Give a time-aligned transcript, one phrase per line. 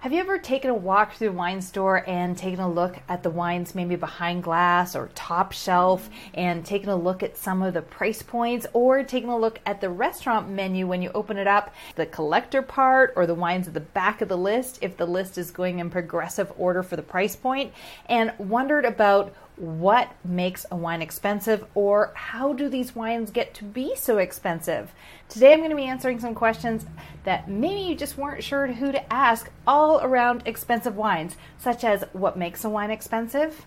[0.00, 3.22] Have you ever taken a walk through a wine store and taken a look at
[3.22, 7.74] the wines maybe behind glass or top shelf and taken a look at some of
[7.74, 11.46] the price points or taken a look at the restaurant menu when you open it
[11.46, 15.04] up, the collector part or the wines at the back of the list if the
[15.04, 17.70] list is going in progressive order for the price point?
[18.08, 23.64] And wondered about what makes a wine expensive or how do these wines get to
[23.64, 24.92] be so expensive?
[25.28, 26.86] Today I'm going to be answering some questions
[27.24, 32.04] that maybe you just weren't sure who to ask all around expensive wines, such as
[32.12, 33.66] what makes a wine expensive?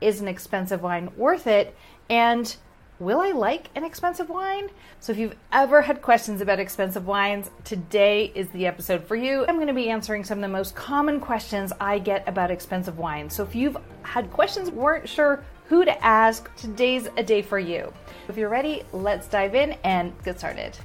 [0.00, 1.76] Is an expensive wine worth it?
[2.08, 2.54] And
[2.98, 4.70] will I like an expensive wine?
[5.00, 9.44] So, if you've ever had questions about expensive wines, today is the episode for you.
[9.46, 12.98] I'm going to be answering some of the most common questions I get about expensive
[12.98, 13.34] wines.
[13.34, 13.76] So, if you've
[14.14, 17.92] had questions, weren't sure who to ask, today's a day for you.
[18.28, 20.78] If you're ready, let's dive in and get started.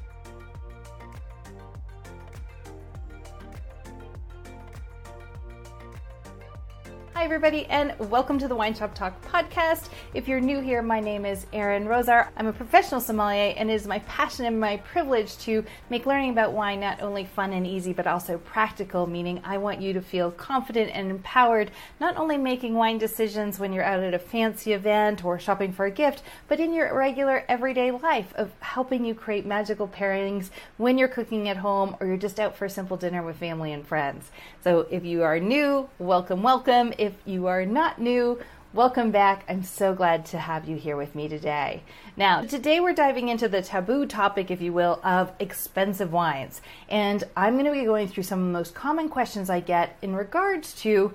[7.20, 9.90] Hi, everybody, and welcome to the Wine Shop Talk podcast.
[10.14, 12.30] If you're new here, my name is Erin Rosar.
[12.38, 16.30] I'm a professional sommelier, and it is my passion and my privilege to make learning
[16.30, 20.02] about wine not only fun and easy, but also practical, meaning I want you to
[20.02, 24.72] feel confident and empowered, not only making wine decisions when you're out at a fancy
[24.72, 29.14] event or shopping for a gift, but in your regular everyday life of helping you
[29.14, 32.96] create magical pairings when you're cooking at home or you're just out for a simple
[32.96, 34.32] dinner with family and friends.
[34.64, 36.94] So if you are new, welcome, welcome.
[36.98, 38.40] If you are not new,
[38.74, 39.44] welcome back.
[39.50, 41.82] I'm so glad to have you here with me today.
[42.16, 46.62] Now, today we're diving into the taboo topic, if you will, of expensive wines.
[46.88, 49.98] And I'm going to be going through some of the most common questions I get
[50.02, 51.14] in regards to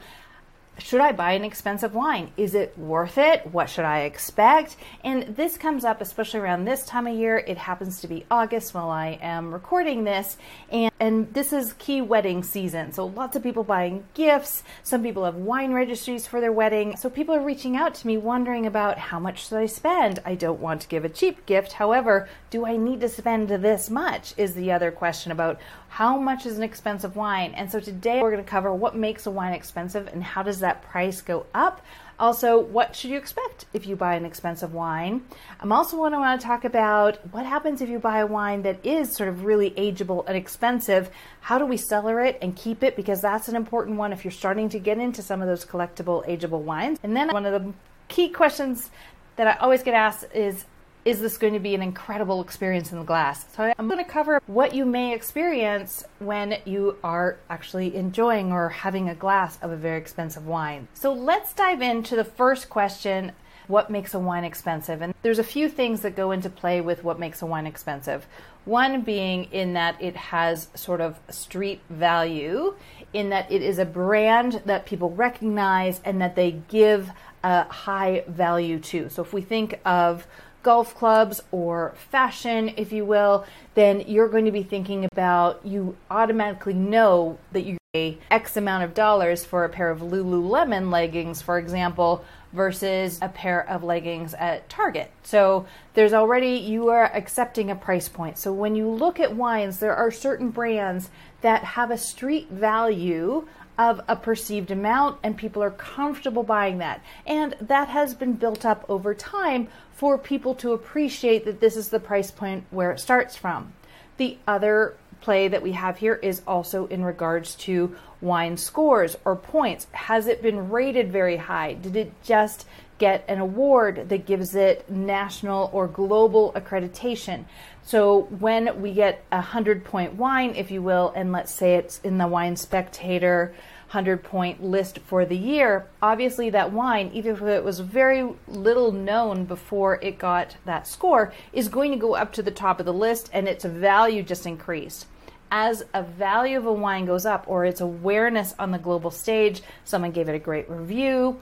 [0.78, 2.33] should I buy an expensive wine?
[2.36, 3.47] Is it worth it?
[3.53, 4.77] What should I expect?
[5.05, 7.39] And this comes up especially around this time of year.
[7.39, 10.36] It happens to be August while I am recording this,
[10.70, 12.92] and, and this is key wedding season.
[12.92, 14.62] So lots of people buying gifts.
[14.83, 16.97] Some people have wine registries for their wedding.
[16.97, 20.20] So people are reaching out to me wondering about how much should I spend?
[20.25, 21.74] I don't want to give a cheap gift.
[21.74, 24.34] However, do I need to spend this much?
[24.36, 27.52] Is the other question about how much is an expensive wine?
[27.55, 30.61] And so today we're going to cover what makes a wine expensive and how does
[30.64, 31.80] that price go up?
[32.19, 35.25] Also, what should you expect if you buy an expensive wine?
[35.61, 38.63] I'm also going to want to talk about what happens if you buy a wine
[38.63, 41.11] that is sort of really ageable and expensive.
[41.41, 42.95] How do we cellar it and keep it?
[42.95, 46.27] Because that's an important one if you're starting to get into some of those collectible
[46.29, 46.98] ageable wines.
[47.02, 47.73] And then one of the
[48.08, 48.91] key questions
[49.36, 50.64] that I always get asked is
[51.05, 53.45] is this going to be an incredible experience in the glass?
[53.55, 58.70] So I'm going to cover what you may experience when you are actually enjoying or
[58.70, 60.89] having a glass of a very expensive wine.
[60.95, 63.33] So let's dive into the first question
[63.67, 65.01] what makes a wine expensive?
[65.01, 68.27] And there's a few things that go into play with what makes a wine expensive.
[68.67, 72.75] One being in that it has sort of street value,
[73.13, 77.11] in that it is a brand that people recognize and that they give
[77.43, 79.09] a high value to.
[79.09, 80.27] So if we think of
[80.64, 85.97] golf clubs or fashion, if you will, then you're going to be thinking about you
[86.11, 91.41] automatically know that you pay X amount of dollars for a pair of Lululemon leggings,
[91.41, 95.11] for example, versus a pair of leggings at Target.
[95.23, 98.39] So there's already, you are accepting a price point.
[98.39, 101.11] So when you look at wines, there are certain brands
[101.42, 103.46] that have a street value
[103.77, 107.02] of a perceived amount and people are comfortable buying that.
[107.27, 109.69] And that has been built up over time
[110.05, 113.73] for people to appreciate that this is the price point where it starts from.
[114.19, 119.35] The other play that we have here is also in regards to wine scores or
[119.35, 119.87] points.
[119.93, 121.73] Has it been rated very high?
[121.73, 122.67] Did it just
[122.98, 127.47] get an award that gives it national or global accreditation?
[127.83, 131.99] So when we get a 100 point wine, if you will, and let's say it's
[132.00, 133.55] in the Wine Spectator
[133.94, 138.91] 100 point list for the year, obviously that wine, even if it was very little
[138.91, 142.87] known before it got that score, is going to go up to the top of
[142.87, 145.06] the list and its value just increased.
[145.49, 149.62] As a value of a wine goes up or its awareness on the global stage,
[149.85, 151.38] someone gave it a great review.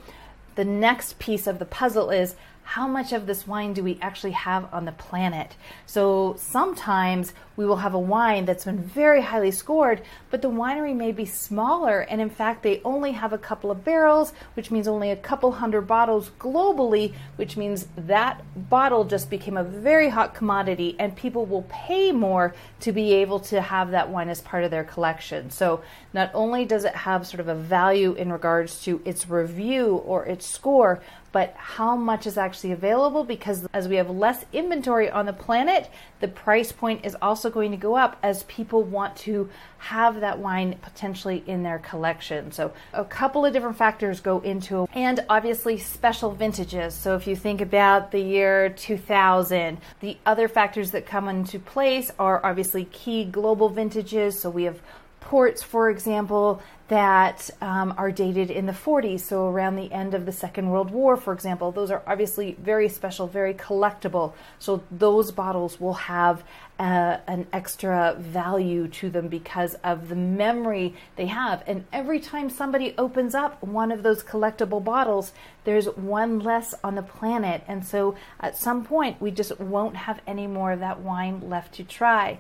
[0.55, 4.32] The next piece of the puzzle is how much of this wine do we actually
[4.32, 5.56] have on the planet?
[5.87, 10.94] So sometimes we will have a wine that's been very highly scored, but the winery
[10.94, 14.88] may be smaller, and in fact, they only have a couple of barrels, which means
[14.88, 20.34] only a couple hundred bottles globally, which means that bottle just became a very hot
[20.34, 24.64] commodity, and people will pay more to be able to have that wine as part
[24.64, 25.50] of their collection.
[25.50, 25.82] So
[26.12, 30.25] not only does it have sort of a value in regards to its review or
[30.25, 31.02] its score,
[31.32, 35.90] but how much is actually available because as we have less inventory on the planet,
[36.22, 40.38] the price point is also going to go up as people want to have that
[40.38, 42.52] wine potentially in their collection.
[42.52, 46.94] So, a couple of different factors go into it, and obviously special vintages.
[46.94, 52.12] So, if you think about the year 2000, the other factors that come into place
[52.19, 54.38] are obviously key global vintages.
[54.38, 54.80] So, we have
[55.24, 60.26] ports, for example, that um, are dated in the 40s, so around the end of
[60.26, 61.72] the Second World War, for example.
[61.72, 64.34] Those are obviously very special, very collectible.
[64.58, 66.44] So those bottles will have
[66.78, 71.62] uh, an extra value to them because of the memory they have.
[71.66, 75.32] And every time somebody opens up one of those collectible bottles,
[75.64, 77.62] there's one less on the planet.
[77.66, 81.72] And so at some point, we just won't have any more of that wine left
[81.76, 82.38] to try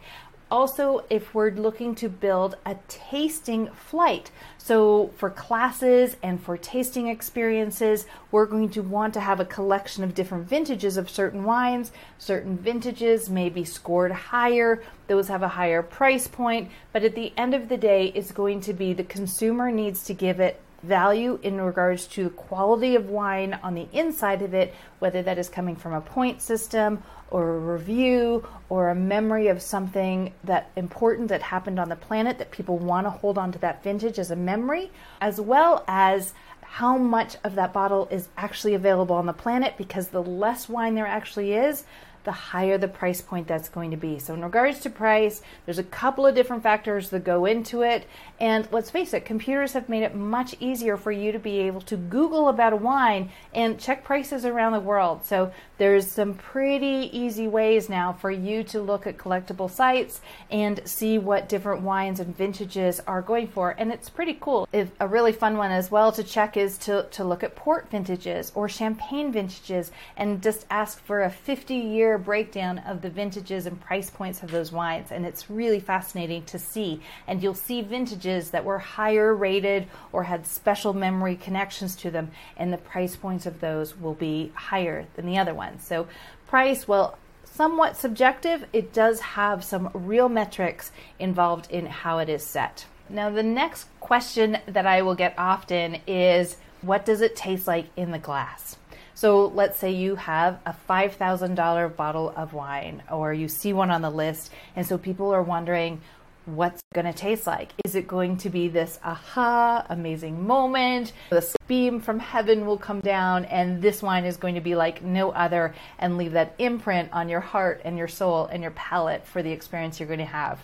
[0.52, 4.30] also if we're looking to build a tasting flight.
[4.58, 10.04] So, for classes and for tasting experiences, we're going to want to have a collection
[10.04, 11.90] of different vintages of certain wines.
[12.18, 17.32] Certain vintages may be scored higher, those have a higher price point, but at the
[17.38, 21.38] end of the day, it's going to be the consumer needs to give it value
[21.42, 25.48] in regards to the quality of wine on the inside of it, whether that is
[25.48, 31.28] coming from a point system or a review or a memory of something that important
[31.28, 34.30] that happened on the planet that people want to hold on to that vintage as
[34.30, 34.90] a memory,
[35.20, 40.08] as well as how much of that bottle is actually available on the planet because
[40.08, 41.84] the less wine there actually is,
[42.24, 44.18] the higher the price point that's going to be.
[44.18, 48.06] So, in regards to price, there's a couple of different factors that go into it.
[48.40, 51.80] And let's face it, computers have made it much easier for you to be able
[51.82, 55.24] to Google about a wine and check prices around the world.
[55.24, 60.20] So, there's some pretty easy ways now for you to look at collectible sites
[60.50, 63.74] and see what different wines and vintages are going for.
[63.76, 64.68] And it's pretty cool.
[64.72, 67.90] If a really fun one as well to check is to, to look at port
[67.90, 73.66] vintages or champagne vintages and just ask for a 50 year breakdown of the vintages
[73.66, 77.00] and price points of those wines, and it's really fascinating to see.
[77.26, 82.30] And you'll see vintages that were higher rated or had special memory connections to them,
[82.56, 85.84] and the price points of those will be higher than the other ones.
[85.86, 86.06] So,
[86.46, 92.44] price, well, somewhat subjective, it does have some real metrics involved in how it is
[92.44, 92.86] set.
[93.08, 97.86] Now, the next question that I will get often is what does it taste like
[97.96, 98.76] in the glass?
[99.14, 104.02] So let's say you have a $5,000 bottle of wine, or you see one on
[104.02, 106.00] the list, and so people are wondering,
[106.46, 107.70] what's going to taste like?
[107.84, 111.12] Is it going to be this aha, amazing moment?
[111.30, 115.02] The beam from heaven will come down, and this wine is going to be like
[115.02, 119.26] no other and leave that imprint on your heart and your soul and your palate
[119.26, 120.60] for the experience you're going to have.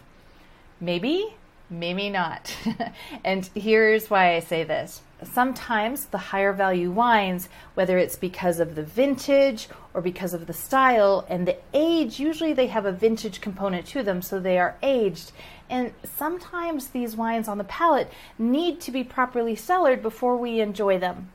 [0.81, 1.35] Maybe,
[1.71, 2.55] maybe not.
[3.25, 8.75] and here's why I say this sometimes the higher value wines, whether it's because of
[8.75, 13.41] the vintage or because of the style and the age, usually they have a vintage
[13.41, 15.33] component to them, so they are aged.
[15.71, 20.99] And sometimes these wines on the palate need to be properly cellared before we enjoy
[20.99, 21.31] them.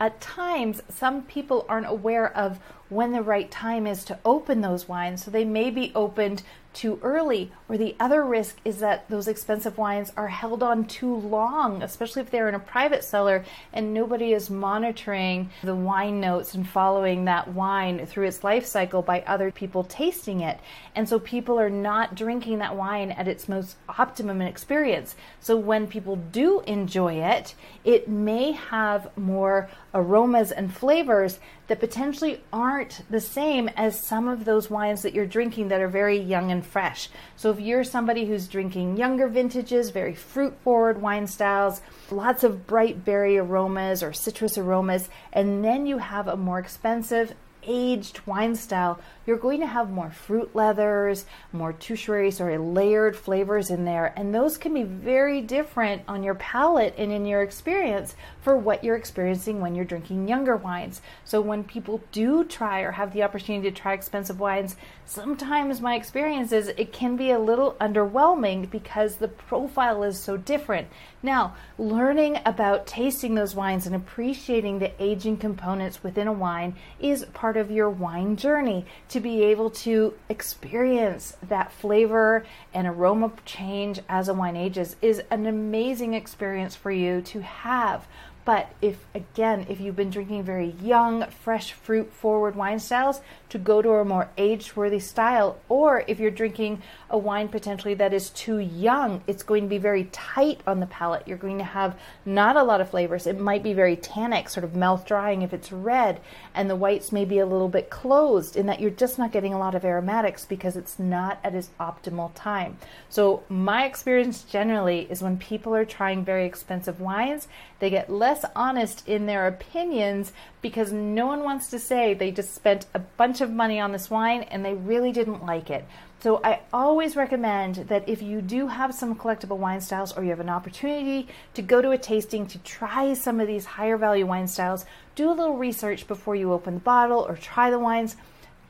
[0.00, 2.58] At times, some people aren't aware of
[2.88, 6.42] when the right time is to open those wines, so they may be opened
[6.74, 11.14] too early, or the other risk is that those expensive wines are held on too
[11.14, 16.52] long, especially if they're in a private cellar and nobody is monitoring the wine notes
[16.52, 20.58] and following that wine through its life cycle by other people tasting it.
[20.96, 25.14] And so people are not drinking that wine at its most optimum experience.
[25.38, 27.54] So when people do enjoy it,
[27.84, 34.44] it may have more aromas and flavors that potentially aren't the same as some of
[34.44, 37.08] those wines that you're drinking that are very young and fresh.
[37.36, 41.80] So if you're somebody who's drinking younger vintages, very fruit forward wine styles,
[42.10, 47.34] lots of bright berry aromas or citrus aromas, and then you have a more expensive
[47.66, 53.70] aged wine style, you're going to have more fruit leathers, more tertiary, sorry, layered flavors
[53.70, 54.12] in there.
[54.16, 58.84] And those can be very different on your palate and in your experience for what
[58.84, 61.00] you're experiencing when you're drinking younger wines.
[61.24, 65.94] So when people do try or have the opportunity to try expensive wines, sometimes my
[65.94, 70.88] experience is it can be a little underwhelming because the profile is so different.
[71.22, 77.24] Now, learning about tasting those wines and appreciating the aging components within a wine is
[77.32, 84.00] part of your wine journey to be able to experience that flavor and aroma change
[84.08, 88.06] as a wine ages is an amazing experience for you to have
[88.44, 93.58] But if, again, if you've been drinking very young, fresh fruit forward wine styles, to
[93.58, 98.12] go to a more age worthy style, or if you're drinking a wine potentially that
[98.12, 101.22] is too young, it's going to be very tight on the palate.
[101.26, 101.96] You're going to have
[102.26, 103.28] not a lot of flavors.
[103.28, 106.20] It might be very tannic, sort of mouth drying if it's red,
[106.52, 109.54] and the whites may be a little bit closed in that you're just not getting
[109.54, 112.76] a lot of aromatics because it's not at its optimal time.
[113.08, 117.46] So, my experience generally is when people are trying very expensive wines,
[117.78, 122.54] they get less honest in their opinions because no one wants to say they just
[122.54, 125.84] spent a bunch of money on this wine and they really didn't like it.
[126.20, 130.30] So I always recommend that if you do have some collectible wine styles or you
[130.30, 134.24] have an opportunity to go to a tasting to try some of these higher value
[134.24, 134.86] wine styles,
[135.16, 138.16] do a little research before you open the bottle or try the wines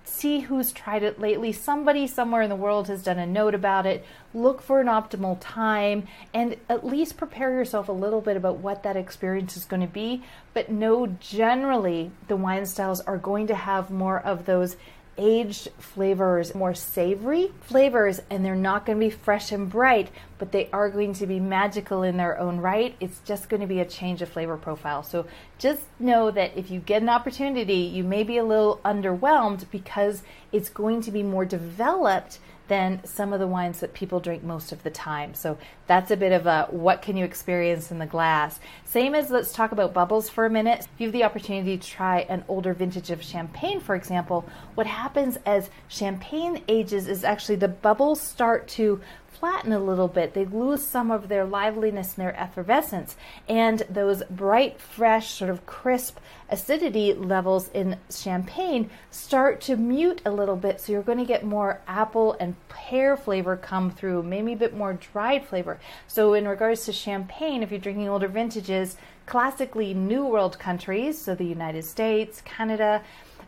[0.04, 1.52] see who's tried it lately.
[1.52, 4.04] Somebody somewhere in the world has done a note about it.
[4.32, 8.82] Look for an optimal time and at least prepare yourself a little bit about what
[8.82, 10.22] that experience is going to be.
[10.52, 14.76] But know generally the wine styles are going to have more of those
[15.18, 20.52] aged flavors, more savory flavors, and they're not going to be fresh and bright, but
[20.52, 22.94] they are going to be magical in their own right.
[23.00, 25.02] It's just going to be a change of flavor profile.
[25.02, 25.26] So
[25.58, 30.22] just know that if you get an opportunity, you may be a little underwhelmed because
[30.52, 34.72] it's going to be more developed than some of the wines that people drink most
[34.72, 35.34] of the time.
[35.34, 38.58] So that's a bit of a what can you experience in the glass.
[38.84, 40.80] Same as let's talk about bubbles for a minute.
[40.80, 44.86] If you have the opportunity to try an older vintage of champagne, for example, what
[44.86, 49.00] happens as champagne ages is actually the bubbles start to
[49.44, 50.32] flatten a little bit.
[50.32, 53.14] They lose some of their liveliness and their effervescence.
[53.46, 56.16] And those bright, fresh, sort of crisp
[56.48, 60.80] acidity levels in champagne start to mute a little bit.
[60.80, 64.74] So you're going to get more apple and pear flavor come through, maybe a bit
[64.74, 65.78] more dried flavor.
[66.06, 68.96] So, in regards to champagne, if you're drinking older vintages,
[69.26, 73.02] classically New World countries, so the United States, Canada,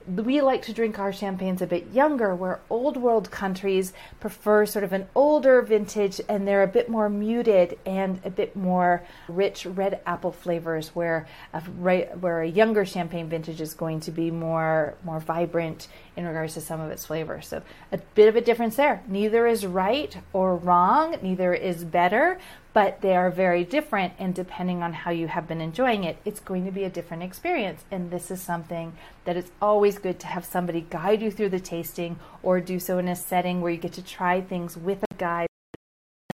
[0.06, 4.84] we like to drink our champagnes a bit younger, where old world countries prefer sort
[4.84, 9.66] of an older vintage and they're a bit more muted and a bit more rich
[9.66, 14.94] red apple flavors, where a, where a younger champagne vintage is going to be more
[15.04, 17.48] more vibrant in regards to some of its flavors.
[17.48, 19.02] So a bit of a difference there.
[19.08, 22.38] Neither is right or wrong, neither is better,
[22.76, 24.12] but they are very different.
[24.18, 27.23] And depending on how you have been enjoying it, it's going to be a different
[27.23, 27.87] experience.
[27.90, 28.92] And this is something
[29.25, 32.99] that it's always good to have somebody guide you through the tasting or do so
[32.99, 35.47] in a setting where you get to try things with a guide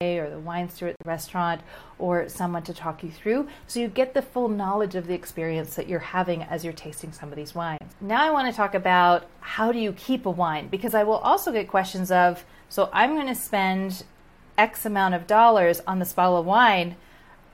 [0.00, 1.61] or the wine steward at the restaurant
[1.99, 5.75] or someone to talk you through so you get the full knowledge of the experience
[5.75, 7.80] that you're having as you're tasting some of these wines.
[8.00, 11.16] Now I want to talk about how do you keep a wine because I will
[11.16, 14.04] also get questions of so I'm going to spend
[14.58, 16.96] X amount of dollars on this bottle of wine,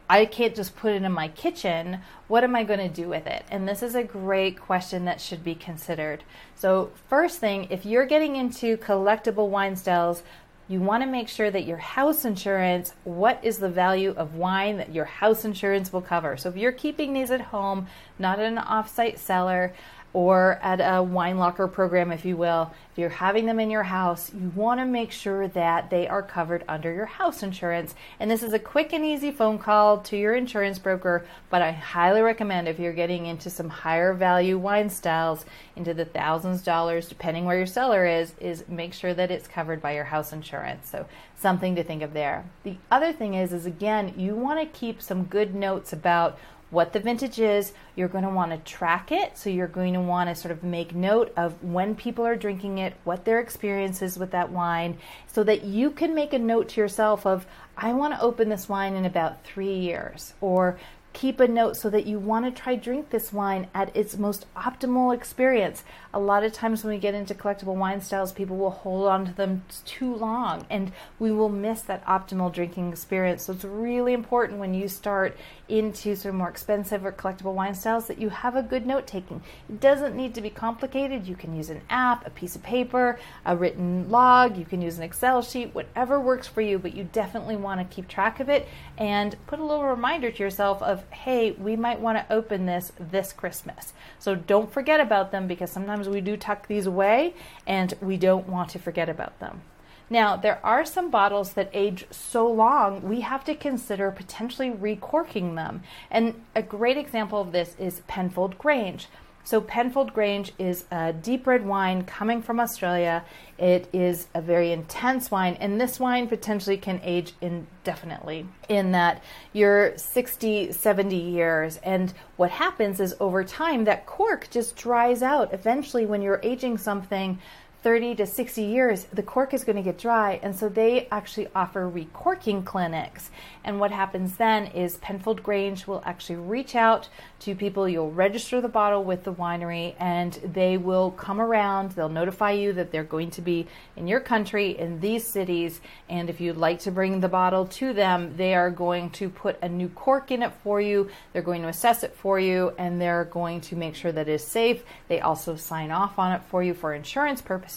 [0.08, 2.00] I can't just put it in my kitchen.
[2.28, 3.44] What am I going to do with it?
[3.50, 6.25] And this is a great question that should be considered.
[6.54, 10.23] So, first thing, if you're getting into collectible wine styles,
[10.68, 14.78] you want to make sure that your house insurance, what is the value of wine
[14.78, 16.37] that your house insurance will cover?
[16.37, 17.87] So, if you're keeping these at home,
[18.18, 19.75] not in an offsite cellar,
[20.14, 23.83] or at a wine locker program, if you will, if you're having them in your
[23.83, 27.97] house, you want to make sure that they are covered under your house insurance.
[28.21, 31.73] And this is a quick and easy phone call to your insurance broker, but I
[31.73, 35.44] highly recommend if you're getting into some higher value wine styles,
[35.75, 39.49] into the thousands of dollars, depending where your cellar is, is make sure that it's
[39.49, 40.88] covered by your house insurance.
[40.88, 41.06] So
[41.37, 42.44] something to think of there.
[42.62, 46.38] The other thing is, is again, you want to keep some good notes about
[46.75, 47.73] what the vintage is.
[47.97, 49.38] You're going to want to track it.
[49.38, 52.78] So you're going to want to sort of make note of when people are drinking
[52.78, 56.69] it, what their experience is with that wine, so that you can make a note
[56.71, 60.78] to yourself of, I want to open this wine in about three years, or
[61.12, 64.47] keep a note so that you want to try drink this wine at its most
[64.57, 65.85] optimal experience.
[66.14, 69.26] A lot of times when we get into collectible wine styles, people will hold on
[69.26, 73.42] to them too long and we will miss that optimal drinking experience.
[73.42, 75.37] So it's really important when you start
[75.68, 79.09] into sort of more expensive or collectible wine styles that you have a good note
[79.09, 79.42] taking.
[79.68, 81.26] It doesn't need to be complicated.
[81.26, 84.99] You can use an app, a piece of paper, a written log, you can use
[84.99, 88.49] an Excel sheet, whatever works for you, but you definitely want to keep track of
[88.49, 92.66] it and put a little reminder to yourself of hey, we might want to open
[92.66, 93.92] this this Christmas.
[94.18, 97.34] So don't forget about them because sometimes we do tuck these away
[97.66, 99.62] and we don't want to forget about them.
[100.11, 105.54] Now, there are some bottles that age so long, we have to consider potentially recorking
[105.54, 105.82] them.
[106.11, 109.08] And a great example of this is Penfold Grange.
[109.47, 113.25] So, Penfold Grange is a deep red wine coming from Australia.
[113.59, 119.23] It is a very intense wine, and this wine potentially can age indefinitely in that
[119.53, 121.79] you're 60, 70 years.
[121.83, 125.53] And what happens is over time, that cork just dries out.
[125.53, 127.39] Eventually, when you're aging something,
[127.85, 130.41] 30 to 60 years, the cork is going to get dry.
[130.43, 133.31] And so they actually offer recorking clinics.
[133.62, 137.11] And what happens then is Penfold Grange will actually reach out
[137.41, 137.87] to people.
[137.87, 141.93] You'll register the bottle with the winery and they will come around.
[141.93, 145.83] They'll notify you that they're going to be in your country, in these cities.
[146.09, 149.59] And if you'd like to bring the bottle to them, they are going to put
[149.61, 151.11] a new cork in it for you.
[151.35, 154.33] They're going to assess it for you and they're going to make sure that it
[154.33, 154.83] is safe.
[155.09, 157.74] They also sign off on it for you for insurance purposes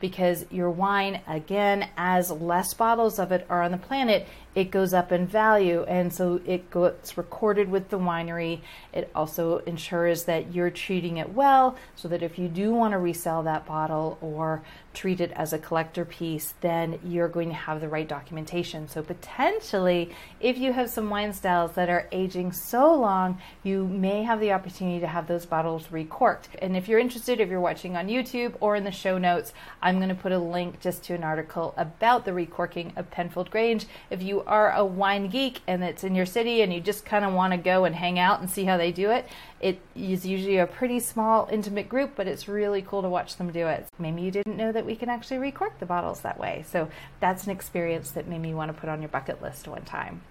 [0.00, 4.26] because your wine, again, as less bottles of it are on the planet,
[4.56, 5.84] it goes up in value.
[5.86, 8.62] And so it gets recorded with the winery.
[8.92, 12.98] It also ensures that you're treating it well so that if you do want to
[12.98, 14.62] resell that bottle or
[14.94, 18.88] treat it as a collector piece, then you're going to have the right documentation.
[18.88, 24.22] So potentially, if you have some wine styles that are aging so long, you may
[24.22, 26.48] have the opportunity to have those bottles recorked.
[26.62, 29.96] And if you're interested, if you're watching on YouTube or in the show notes, I'm
[29.96, 33.84] going to put a link just to an article about the recorking of Penfold Grange.
[34.08, 37.24] If you are a wine geek and it's in your city and you just kind
[37.24, 39.26] of want to go and hang out and see how they do it,
[39.60, 43.50] it is usually a pretty small, intimate group, but it's really cool to watch them
[43.50, 43.86] do it.
[43.98, 46.64] Maybe you didn't know that we can actually recork the bottles that way.
[46.68, 46.88] So
[47.20, 50.22] that's an experience that made me want to put on your bucket list one time.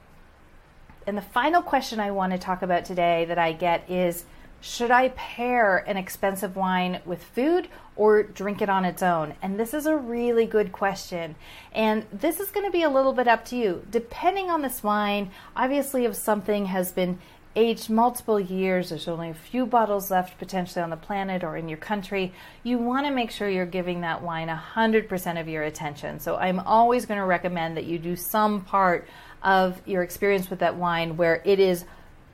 [1.08, 4.26] And the final question I want to talk about today that I get is
[4.66, 9.36] should I pair an expensive wine with food or drink it on its own?
[9.44, 11.36] And this is a really good question.
[11.72, 13.86] And this is going to be a little bit up to you.
[13.92, 17.20] Depending on this wine, obviously, if something has been
[17.56, 21.70] aged multiple years, there's only a few bottles left potentially on the planet or in
[21.70, 26.20] your country, you want to make sure you're giving that wine 100% of your attention.
[26.20, 29.08] So I'm always going to recommend that you do some part
[29.44, 31.86] of your experience with that wine where it is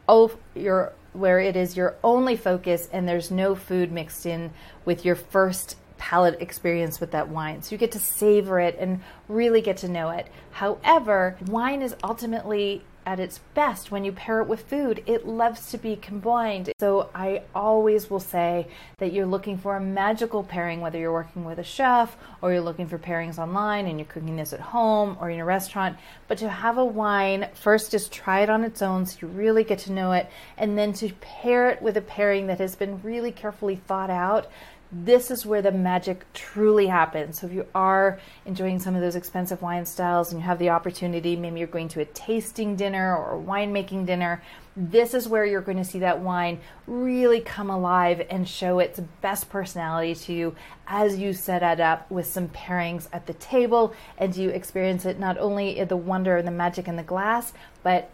[0.07, 4.51] oh, your where it is your only focus and there's no food mixed in
[4.85, 7.61] with your first palate experience with that wine.
[7.61, 10.27] So you get to savor it and really get to know it.
[10.51, 15.03] However, wine is ultimately at its best when you pair it with food.
[15.05, 16.71] It loves to be combined.
[16.79, 21.43] So I always will say that you're looking for a magical pairing, whether you're working
[21.43, 25.17] with a chef or you're looking for pairings online and you're cooking this at home
[25.19, 25.97] or in a restaurant.
[26.29, 29.65] But to have a wine, first just try it on its own so you really
[29.65, 33.01] get to know it, and then to pair it with a pairing that has been
[33.01, 34.49] really carefully thought out
[34.91, 37.39] this is where the magic truly happens.
[37.39, 40.69] So if you are enjoying some of those expensive wine styles and you have the
[40.69, 44.43] opportunity, maybe you're going to a tasting dinner or a winemaking dinner,
[44.75, 48.99] this is where you're going to see that wine really come alive and show its
[49.21, 50.55] best personality to you
[50.87, 55.19] as you set it up with some pairings at the table and you experience it
[55.19, 58.09] not only in the wonder and the magic in the glass, but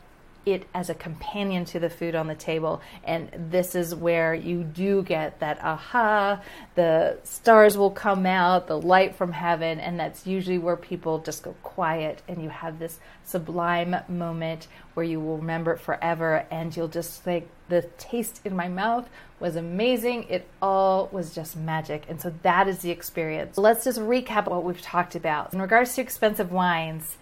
[0.47, 2.81] it as a companion to the food on the table.
[3.03, 6.41] And this is where you do get that aha,
[6.75, 11.43] the stars will come out, the light from heaven, and that's usually where people just
[11.43, 16.75] go quiet and you have this sublime moment where you will remember it forever and
[16.75, 19.10] you'll just think the taste in my mouth
[19.41, 20.23] was amazing.
[20.29, 22.05] It all was just magic.
[22.07, 23.57] And so that is the experience.
[23.57, 25.53] Let's just recap what we've talked about.
[25.53, 27.17] In regards to expensive wines,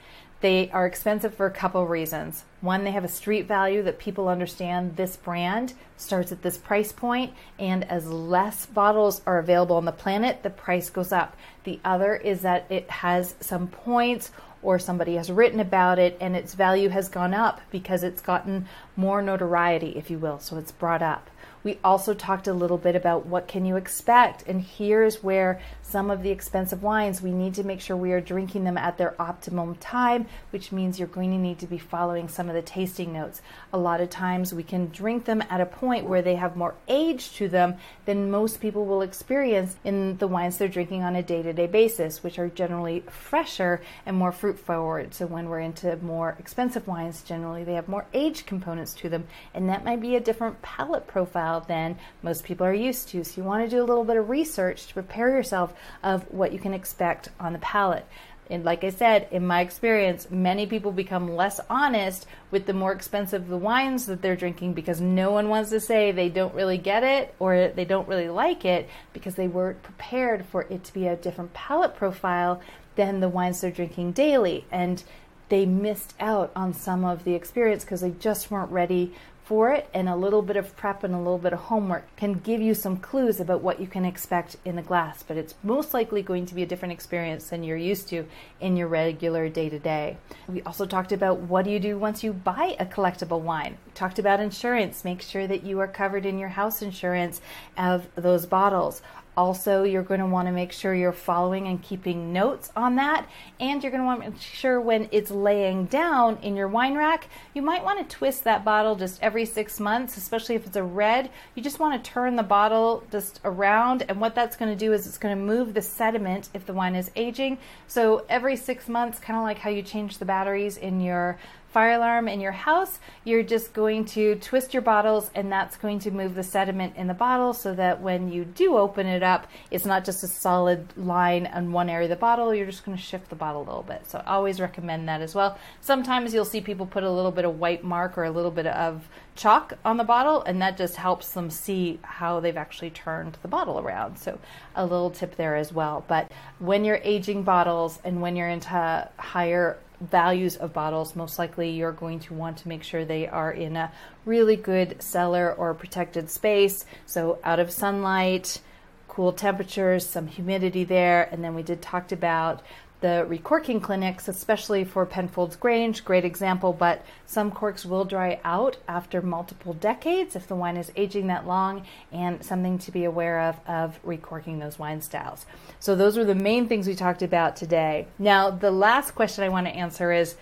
[0.45, 2.43] they are expensive for a couple reasons.
[2.61, 6.91] One, they have a street value that people understand this brand starts at this price
[6.91, 11.35] point, and as less bottles are available on the planet, the price goes up.
[11.63, 14.29] The other is that it has some points
[14.61, 18.67] or somebody has written about it and its value has gone up because it's gotten
[18.95, 21.31] more notoriety, if you will, so it's brought up.
[21.63, 26.09] We also talked a little bit about what can you expect, and here's where some
[26.09, 29.19] of the expensive wines we need to make sure we are drinking them at their
[29.21, 33.13] optimum time, which means you're going to need to be following some of the tasting
[33.13, 33.41] notes.
[33.71, 36.73] A lot of times we can drink them at a point where they have more
[36.87, 41.23] age to them than most people will experience in the wines they're drinking on a
[41.23, 45.13] day-to-day basis, which are generally fresher and more fruit forward.
[45.13, 49.27] So when we're into more expensive wines, generally they have more age components to them,
[49.53, 53.23] and that might be a different palate profile than most people are used to.
[53.23, 56.51] So you want to do a little bit of research to prepare yourself of what
[56.51, 58.05] you can expect on the palate.
[58.49, 62.91] And like I said, in my experience, many people become less honest with the more
[62.91, 66.77] expensive the wines that they're drinking because no one wants to say they don't really
[66.77, 70.93] get it or they don't really like it because they weren't prepared for it to
[70.93, 72.61] be a different palate profile
[72.95, 74.65] than the wines they're drinking daily.
[74.71, 75.03] And
[75.49, 79.87] they missed out on some of the experience because they just weren't ready for it,
[79.93, 82.73] and a little bit of prep and a little bit of homework can give you
[82.73, 85.21] some clues about what you can expect in the glass.
[85.21, 88.25] But it's most likely going to be a different experience than you're used to
[88.59, 90.17] in your regular day to day.
[90.47, 93.77] We also talked about what do you do once you buy a collectible wine.
[93.85, 95.05] We talked about insurance.
[95.05, 97.39] Make sure that you are covered in your house insurance
[97.77, 99.03] of those bottles.
[99.37, 103.27] Also, you're going to want to make sure you're following and keeping notes on that.
[103.59, 106.95] And you're going to want to make sure when it's laying down in your wine
[106.95, 110.77] rack, you might want to twist that bottle just every six months, especially if it's
[110.77, 111.29] a red.
[111.53, 114.05] You just want to turn the bottle just around.
[114.07, 116.73] And what that's going to do is it's going to move the sediment if the
[116.73, 117.57] wine is aging.
[117.87, 121.37] So every six months, kind of like how you change the batteries in your
[121.75, 125.99] fire alarm in your house, you're just going to twist your bottles and that's going
[125.99, 129.45] to move the sediment in the bottle so that when you do open it up,
[129.71, 132.55] it's not just a solid line on one area of the bottle.
[132.55, 134.09] You're just going to shift the bottle a little bit.
[134.09, 135.57] So I always recommend that as well.
[135.81, 138.67] Sometimes you'll see people put a little bit of white mark or a little bit
[138.67, 143.37] of chalk on the bottle, and that just helps them see how they've actually turned
[143.41, 144.17] the bottle around.
[144.17, 144.39] So,
[144.75, 146.05] a little tip there as well.
[146.07, 151.71] But when you're aging bottles and when you're into higher values of bottles, most likely
[151.71, 153.91] you're going to want to make sure they are in a
[154.25, 156.85] really good cellar or protected space.
[157.05, 158.61] So, out of sunlight,
[159.07, 161.29] cool temperatures, some humidity there.
[161.31, 162.61] And then we did talked about
[163.01, 168.77] the recorking clinics, especially for Penfolds Grange, great example, but some corks will dry out
[168.87, 173.41] after multiple decades if the wine is aging that long, and something to be aware
[173.41, 175.45] of of recorking those wine styles.
[175.79, 178.07] So, those are the main things we talked about today.
[178.17, 180.35] Now, the last question I want to answer is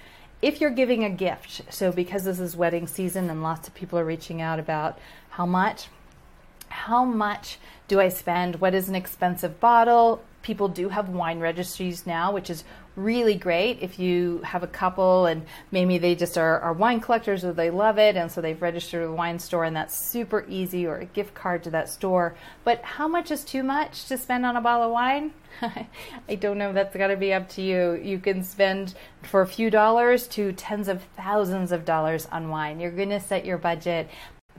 [0.43, 3.97] if you're giving a gift, so because this is wedding season and lots of people
[3.97, 5.87] are reaching out about how much,
[6.67, 8.59] how much do I spend?
[8.59, 10.21] What is an expensive bottle?
[10.43, 12.63] People do have wine registries now, which is
[12.95, 17.43] really great if you have a couple and maybe they just are, are, wine collectors
[17.43, 20.85] or they love it and so they've registered a wine store and that's super easy
[20.85, 22.35] or a gift card to that store.
[22.63, 25.33] But how much is too much to spend on a bottle of wine?
[26.29, 26.71] I don't know.
[26.71, 27.93] That's got to be up to you.
[27.93, 32.79] You can spend for a few dollars to tens of thousands of dollars on wine.
[32.79, 34.09] You're going to set your budget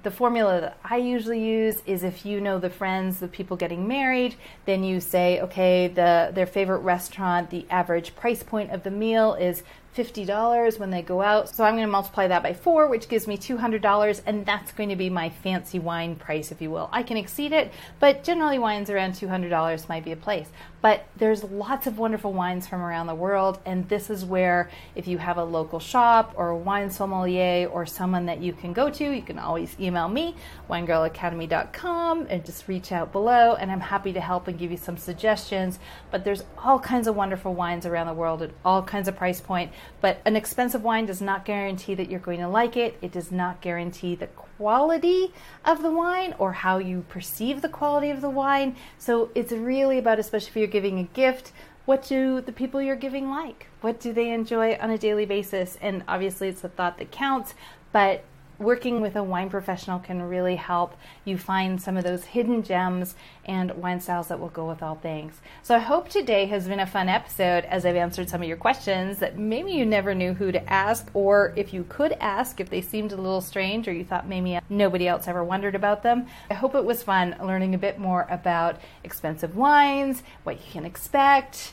[0.05, 3.89] the formula that I usually use is if you know the friends, the people getting
[3.89, 4.37] married,
[4.67, 9.35] then you say, okay, the their favorite restaurant, the average price point of the meal
[9.35, 9.63] is
[9.97, 11.55] $50 when they go out.
[11.55, 14.89] So I'm going to multiply that by four, which gives me $200, and that's going
[14.89, 16.89] to be my fancy wine price, if you will.
[16.93, 20.49] I can exceed it, but generally wines around $200 might be a place.
[20.81, 25.07] But there's lots of wonderful wines from around the world, and this is where if
[25.07, 28.91] you have a local shop or a wine sommelier or someone that you can go
[28.91, 30.35] to, you can always email me,
[30.69, 34.99] winegirlacademy.com, and just reach out below, and I'm happy to help and give you some
[34.99, 35.79] suggestions.
[36.11, 39.41] But there's all kinds of wonderful wines around the world at all kinds of price
[39.41, 39.73] point.
[40.01, 42.97] But an expensive wine does not guarantee that you're going to like it.
[43.01, 45.33] It does not guarantee the quality
[45.65, 48.77] of the wine or how you perceive the quality of the wine.
[48.99, 51.53] So it's really about, especially if you're giving a gift,
[51.85, 53.67] what do the people you're giving like?
[53.81, 55.77] What do they enjoy on a daily basis?
[55.81, 57.55] And obviously, it's the thought that counts,
[57.93, 58.25] but
[58.59, 63.15] working with a wine professional can really help you find some of those hidden gems
[63.45, 65.41] and wine styles that will go with all things.
[65.63, 68.57] So I hope today has been a fun episode as I've answered some of your
[68.57, 72.71] questions that maybe you never knew who to ask, or if you could ask, if
[72.71, 76.27] they seemed a little strange or you thought maybe nobody else ever wondered about them.
[76.51, 80.85] I hope it was fun learning a bit more about expensive wines, what you can
[80.85, 81.73] expect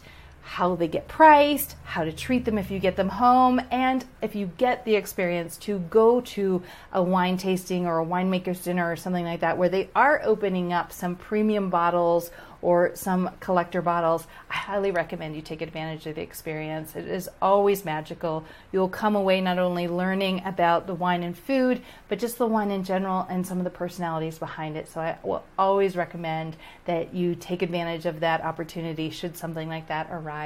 [0.52, 4.36] how they get priced, how to treat them if you get them home, and if
[4.36, 6.62] you get the experience to go to
[6.92, 10.74] a wine tasting or a winemaker's dinner or something like that, where they are opening
[10.74, 16.16] up some premium bottles or some collector bottles, I highly recommend you take advantage of
[16.16, 16.96] the experience.
[16.96, 18.44] It is always magical.
[18.72, 22.70] You'll come away not only learning about the wine and food, but just the wine
[22.70, 24.88] in general and some of the personalities behind it.
[24.90, 29.88] So I will always recommend that you take advantage of that opportunity should something like
[29.88, 30.41] that arise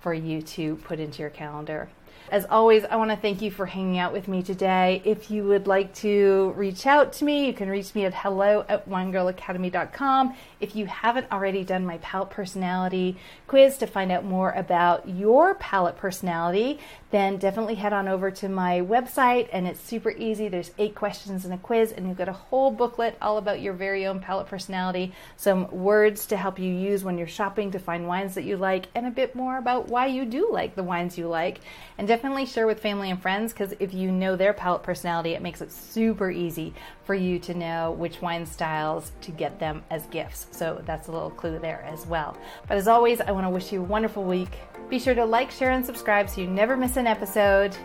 [0.00, 1.88] for you to put into your calendar.
[2.30, 5.00] As always, I want to thank you for hanging out with me today.
[5.04, 8.64] If you would like to reach out to me, you can reach me at hello
[8.68, 10.34] at winegirlacademy.com.
[10.60, 13.16] If you haven't already done my palate personality
[13.46, 16.78] quiz to find out more about your palate personality,
[17.10, 20.48] then definitely head on over to my website and it's super easy.
[20.48, 23.72] There's eight questions in a quiz, and you've got a whole booklet all about your
[23.72, 28.08] very own palate personality, some words to help you use when you're shopping to find
[28.08, 31.16] wines that you like, and a bit more about why you do like the wines
[31.18, 31.60] you like.
[31.98, 35.42] And definitely share with family and friends because if you know their palate personality, it
[35.42, 40.06] makes it super easy for you to know which wine styles to get them as
[40.06, 40.45] gifts.
[40.50, 42.36] So that's a little clue there as well.
[42.68, 44.58] But as always, I want to wish you a wonderful week.
[44.88, 47.76] Be sure to like, share, and subscribe so you never miss an episode.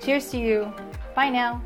[0.00, 0.72] Cheers to you.
[1.14, 1.62] Bye now.